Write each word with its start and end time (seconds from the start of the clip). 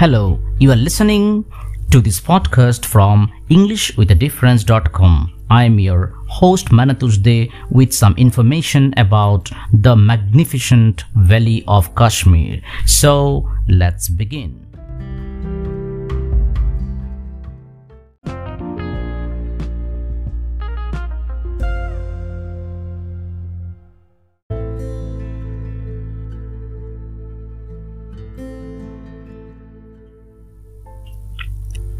Hello, 0.00 0.40
you 0.58 0.72
are 0.72 0.76
listening 0.76 1.44
to 1.90 2.00
this 2.00 2.18
podcast 2.18 2.86
from 2.86 3.30
EnglishWithADifference.com. 3.50 5.30
I 5.50 5.64
am 5.64 5.78
your 5.78 6.14
host 6.26 6.68
Manatush 6.68 7.22
Day 7.22 7.52
with 7.70 7.92
some 7.92 8.14
information 8.16 8.94
about 8.96 9.50
the 9.74 9.94
magnificent 9.94 11.04
Valley 11.16 11.64
of 11.68 11.94
Kashmir. 11.96 12.62
So 12.86 13.46
let's 13.68 14.08
begin. 14.08 14.69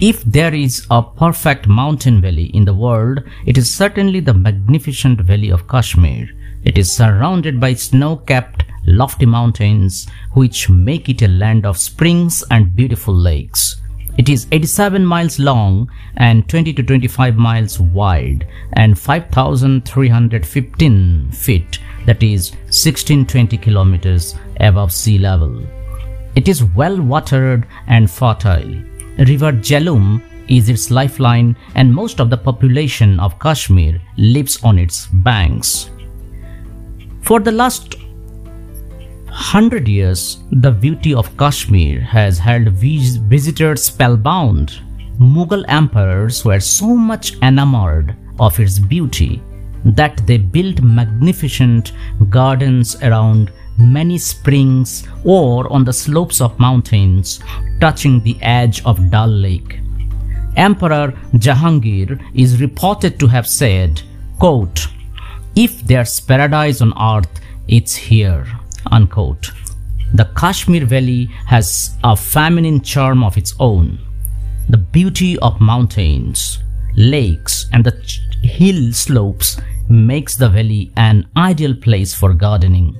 If 0.00 0.24
there 0.24 0.52
is 0.52 0.88
a 0.90 1.02
perfect 1.02 1.68
mountain 1.68 2.20
valley 2.20 2.46
in 2.46 2.64
the 2.64 2.74
world, 2.74 3.22
it 3.46 3.56
is 3.56 3.72
certainly 3.72 4.18
the 4.18 4.34
magnificent 4.34 5.20
valley 5.20 5.50
of 5.50 5.68
Kashmir. 5.68 6.30
It 6.64 6.78
is 6.78 6.90
surrounded 6.90 7.60
by 7.60 7.74
snow-capped 7.74 8.64
lofty 8.86 9.26
mountains 9.26 10.08
which 10.32 10.68
make 10.68 11.08
it 11.08 11.22
a 11.22 11.28
land 11.28 11.64
of 11.64 11.78
springs 11.78 12.42
and 12.50 12.74
beautiful 12.74 13.14
lakes. 13.14 13.76
It 14.18 14.28
is 14.28 14.48
87 14.50 15.06
miles 15.06 15.38
long 15.38 15.88
and 16.16 16.48
20 16.48 16.72
to 16.74 16.82
25 16.82 17.36
miles 17.36 17.78
wide 17.78 18.48
and 18.72 18.98
5,315 18.98 21.30
feet 21.30 21.78
that 22.06 22.20
is 22.22 22.50
1620 22.50 23.56
kilometers 23.58 24.34
above 24.58 24.90
sea 24.92 25.18
level. 25.18 25.64
It 26.34 26.48
is 26.48 26.64
well 26.64 27.00
watered 27.00 27.68
and 27.86 28.10
fertile. 28.10 28.74
River 29.18 29.52
Jhelum 29.52 30.22
is 30.48 30.68
its 30.68 30.90
lifeline 30.90 31.56
and 31.74 31.92
most 31.92 32.20
of 32.20 32.30
the 32.30 32.36
population 32.36 33.20
of 33.20 33.38
Kashmir 33.38 34.00
lives 34.16 34.62
on 34.62 34.78
its 34.78 35.06
banks. 35.06 35.90
For 37.22 37.40
the 37.40 37.52
last 37.52 37.96
hundred 39.28 39.88
years, 39.88 40.38
the 40.52 40.70
beauty 40.70 41.14
of 41.14 41.36
Kashmir 41.36 42.00
has 42.00 42.38
held 42.38 42.68
visitors 42.68 43.84
spellbound. 43.84 44.80
Mughal 45.18 45.64
emperors 45.68 46.44
were 46.44 46.60
so 46.60 46.96
much 46.96 47.36
enamored 47.40 48.16
of 48.40 48.58
its 48.58 48.78
beauty 48.78 49.40
that 49.84 50.26
they 50.26 50.38
built 50.38 50.82
magnificent 50.82 51.92
gardens 52.30 52.96
around 53.02 53.52
many 53.78 54.18
springs 54.18 55.06
or 55.24 55.72
on 55.72 55.84
the 55.84 55.92
slopes 55.92 56.40
of 56.40 56.58
mountains 56.58 57.40
touching 57.80 58.22
the 58.22 58.36
edge 58.42 58.84
of 58.84 59.10
Dal 59.10 59.28
Lake. 59.28 59.80
Emperor 60.56 61.12
Jahangir 61.34 62.20
is 62.34 62.60
reported 62.60 63.18
to 63.18 63.26
have 63.26 63.46
said, 63.46 64.02
quote, 64.38 64.86
If 65.56 65.82
there's 65.86 66.20
paradise 66.20 66.80
on 66.80 66.92
earth, 67.00 67.40
it's 67.66 67.94
here. 67.96 68.46
Unquote. 68.90 69.50
The 70.12 70.30
Kashmir 70.36 70.86
Valley 70.86 71.24
has 71.46 71.96
a 72.04 72.16
feminine 72.16 72.80
charm 72.82 73.24
of 73.24 73.36
its 73.36 73.54
own. 73.58 73.98
The 74.68 74.76
beauty 74.78 75.36
of 75.40 75.60
mountains, 75.60 76.60
lakes, 76.96 77.68
and 77.72 77.84
the 77.84 77.92
hill 78.42 78.92
slopes 78.92 79.60
makes 79.88 80.36
the 80.36 80.48
valley 80.48 80.92
an 80.96 81.26
ideal 81.36 81.74
place 81.74 82.14
for 82.14 82.32
gardening. 82.32 82.96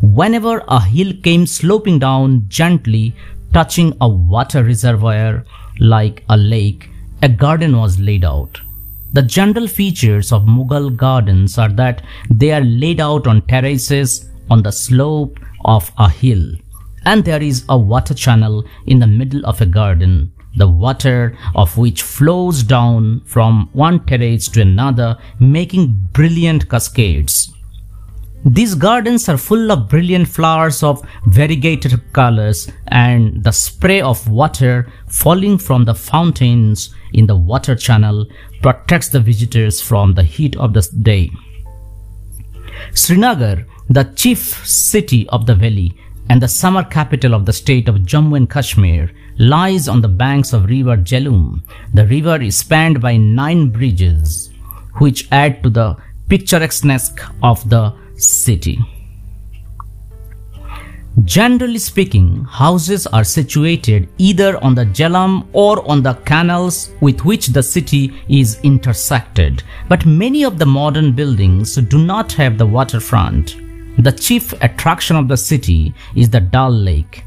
Whenever 0.00 0.62
a 0.68 0.80
hill 0.80 1.12
came 1.24 1.44
sloping 1.44 1.98
down 1.98 2.44
gently, 2.48 3.16
touching 3.52 3.96
a 4.00 4.08
water 4.08 4.62
reservoir 4.62 5.44
like 5.80 6.22
a 6.28 6.36
lake, 6.36 6.88
a 7.22 7.28
garden 7.28 7.76
was 7.76 7.98
laid 7.98 8.24
out. 8.24 8.60
The 9.12 9.22
general 9.22 9.66
features 9.66 10.30
of 10.32 10.44
Mughal 10.44 10.94
gardens 10.94 11.58
are 11.58 11.70
that 11.70 12.02
they 12.30 12.52
are 12.52 12.60
laid 12.60 13.00
out 13.00 13.26
on 13.26 13.42
terraces 13.42 14.30
on 14.50 14.62
the 14.62 14.70
slope 14.70 15.40
of 15.64 15.90
a 15.98 16.08
hill, 16.08 16.52
and 17.04 17.24
there 17.24 17.42
is 17.42 17.64
a 17.68 17.76
water 17.76 18.14
channel 18.14 18.64
in 18.86 19.00
the 19.00 19.06
middle 19.06 19.44
of 19.46 19.60
a 19.60 19.66
garden, 19.66 20.30
the 20.56 20.68
water 20.68 21.36
of 21.56 21.76
which 21.76 22.02
flows 22.02 22.62
down 22.62 23.22
from 23.24 23.68
one 23.72 24.04
terrace 24.06 24.46
to 24.48 24.60
another, 24.60 25.16
making 25.40 26.08
brilliant 26.12 26.68
cascades. 26.68 27.52
These 28.44 28.76
gardens 28.76 29.28
are 29.28 29.36
full 29.36 29.72
of 29.72 29.88
brilliant 29.88 30.28
flowers 30.28 30.82
of 30.82 31.02
variegated 31.26 32.00
colors 32.12 32.70
and 32.86 33.42
the 33.42 33.50
spray 33.50 34.00
of 34.00 34.28
water 34.28 34.90
falling 35.08 35.58
from 35.58 35.84
the 35.84 35.94
fountains 35.94 36.94
in 37.12 37.26
the 37.26 37.36
water 37.36 37.74
channel 37.74 38.26
protects 38.62 39.08
the 39.08 39.20
visitors 39.20 39.80
from 39.80 40.14
the 40.14 40.22
heat 40.22 40.56
of 40.56 40.72
the 40.72 40.88
day. 41.02 41.30
Srinagar, 42.94 43.66
the 43.90 44.04
chief 44.14 44.66
city 44.66 45.28
of 45.30 45.46
the 45.46 45.54
valley 45.54 45.94
and 46.30 46.40
the 46.40 46.48
summer 46.48 46.84
capital 46.84 47.34
of 47.34 47.44
the 47.44 47.52
state 47.52 47.88
of 47.88 47.96
Jammu 47.96 48.36
and 48.36 48.48
Kashmir, 48.48 49.10
lies 49.38 49.88
on 49.88 50.00
the 50.00 50.08
banks 50.08 50.52
of 50.52 50.66
river 50.66 50.96
Jhelum. 50.96 51.62
The 51.94 52.06
river 52.06 52.40
is 52.40 52.58
spanned 52.58 53.00
by 53.00 53.16
nine 53.16 53.70
bridges, 53.70 54.50
which 54.98 55.28
add 55.32 55.62
to 55.62 55.70
the 55.70 55.96
picturesqueness 56.28 57.12
of 57.42 57.68
the 57.68 57.94
city. 58.18 58.78
Generally 61.24 61.78
speaking, 61.78 62.44
houses 62.44 63.06
are 63.08 63.24
situated 63.24 64.08
either 64.18 64.62
on 64.62 64.74
the 64.74 64.86
Jhelum 64.86 65.48
or 65.52 65.88
on 65.90 66.02
the 66.02 66.14
canals 66.14 66.92
with 67.00 67.24
which 67.24 67.48
the 67.48 67.62
city 67.62 68.12
is 68.28 68.60
intersected, 68.62 69.64
but 69.88 70.06
many 70.06 70.44
of 70.44 70.58
the 70.58 70.66
modern 70.66 71.12
buildings 71.12 71.74
do 71.74 71.98
not 71.98 72.32
have 72.32 72.56
the 72.56 72.66
waterfront. 72.66 73.56
The 73.98 74.12
chief 74.12 74.52
attraction 74.62 75.16
of 75.16 75.26
the 75.26 75.36
city 75.36 75.92
is 76.14 76.30
the 76.30 76.40
Dal 76.40 76.70
Lake, 76.70 77.24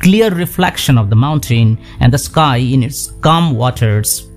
clear 0.00 0.30
reflection 0.30 0.96
of 0.96 1.10
the 1.10 1.16
mountain 1.16 1.78
and 2.00 2.12
the 2.12 2.18
sky 2.18 2.56
in 2.56 2.82
its 2.82 3.08
calm 3.20 3.54
waters 3.54 4.30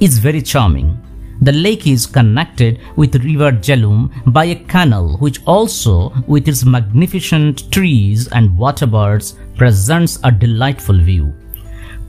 is 0.00 0.18
very 0.18 0.42
charming. 0.42 0.98
The 1.42 1.52
lake 1.52 1.86
is 1.86 2.06
connected 2.06 2.80
with 2.96 3.24
river 3.24 3.50
Jhelum 3.50 4.10
by 4.30 4.44
a 4.46 4.62
canal 4.66 5.16
which 5.18 5.40
also 5.46 6.12
with 6.26 6.46
its 6.46 6.66
magnificent 6.66 7.72
trees 7.72 8.28
and 8.28 8.58
water 8.58 8.86
birds 8.86 9.38
presents 9.56 10.18
a 10.22 10.30
delightful 10.30 10.98
view. 10.98 11.32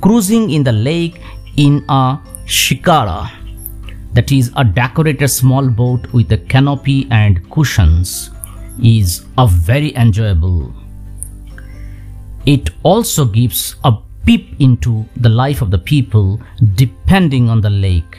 Cruising 0.01 0.49
in 0.49 0.63
the 0.63 0.73
lake 0.73 1.21
in 1.55 1.85
a 1.87 2.19
shikara 2.45 3.31
that 4.13 4.33
is 4.33 4.51
a 4.57 4.65
decorated 4.65 5.29
small 5.29 5.69
boat 5.69 6.11
with 6.11 6.29
a 6.33 6.37
canopy 6.37 7.07
and 7.09 7.49
cushions 7.49 8.31
is 8.83 9.25
a 9.37 9.47
very 9.47 9.95
enjoyable. 9.95 10.73
It 12.45 12.71
also 12.83 13.23
gives 13.23 13.77
a 13.85 13.93
peep 14.25 14.59
into 14.59 15.05
the 15.15 15.29
life 15.29 15.61
of 15.61 15.71
the 15.71 15.77
people 15.77 16.41
depending 16.75 17.47
on 17.49 17.61
the 17.61 17.69
lake 17.69 18.17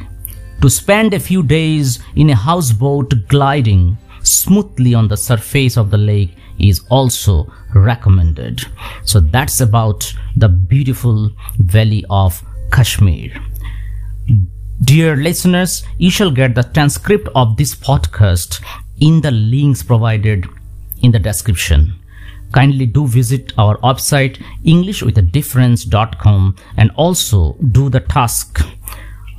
to 0.63 0.71
spend 0.71 1.13
a 1.13 1.21
few 1.21 1.43
days 1.43 1.99
in 2.15 2.31
a 2.31 2.37
houseboat 2.37 3.13
gliding 3.29 3.99
smoothly 4.23 4.95
on 4.95 5.09
the 5.09 5.17
surface 5.17 5.77
of 5.77 5.91
the 5.91 5.99
lake 5.99 6.37
is 6.59 6.81
also 6.89 7.53
recommended. 7.75 8.63
So 9.05 9.19
that's 9.19 9.61
about 9.61 10.15
the 10.37 10.49
beautiful 10.49 11.31
valley 11.59 12.05
of 12.09 12.41
Kashmir. 12.71 13.33
Dear 14.85 15.17
listeners, 15.17 15.83
you 15.99 16.11
shall 16.11 16.31
get 16.31 16.55
the 16.55 16.63
transcript 16.63 17.29
of 17.35 17.57
this 17.57 17.75
podcast 17.75 18.63
in 19.01 19.21
the 19.21 19.33
links 19.33 19.83
provided 19.83 20.47
in 21.03 21.11
the 21.11 21.19
description. 21.19 21.97
Kindly 22.53 22.87
do 22.87 23.07
visit 23.07 23.53
our 23.59 23.79
website 23.79 24.41
englishwithadifference.com 24.65 26.57
and 26.77 26.91
also 26.97 27.55
do 27.73 27.89
the 27.89 28.01
task 28.01 28.61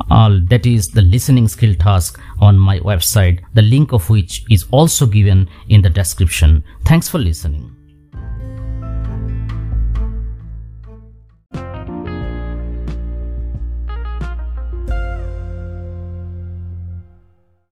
uh, 0.09 0.39
that 0.49 0.65
is 0.65 0.89
the 0.89 1.01
listening 1.01 1.47
skill 1.47 1.75
task 1.75 2.19
on 2.39 2.57
my 2.57 2.79
website, 2.79 3.41
the 3.53 3.61
link 3.61 3.93
of 3.93 4.09
which 4.09 4.43
is 4.49 4.65
also 4.71 5.05
given 5.05 5.49
in 5.69 5.81
the 5.81 5.89
description. 5.89 6.63
Thanks 6.85 7.07
for 7.07 7.17
listening. 7.17 7.82